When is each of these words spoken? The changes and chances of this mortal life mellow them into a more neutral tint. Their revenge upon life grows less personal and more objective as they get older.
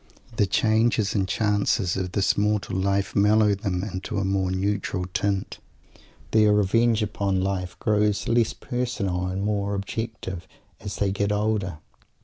The 0.35 0.47
changes 0.47 1.13
and 1.13 1.27
chances 1.27 1.95
of 1.95 2.13
this 2.13 2.35
mortal 2.35 2.75
life 2.75 3.15
mellow 3.15 3.53
them 3.53 3.83
into 3.83 4.17
a 4.17 4.25
more 4.25 4.49
neutral 4.49 5.05
tint. 5.13 5.59
Their 6.31 6.53
revenge 6.53 7.03
upon 7.03 7.39
life 7.43 7.77
grows 7.77 8.27
less 8.27 8.53
personal 8.53 9.27
and 9.27 9.43
more 9.43 9.75
objective 9.75 10.47
as 10.79 10.95
they 10.95 11.11
get 11.11 11.31
older. 11.31 11.77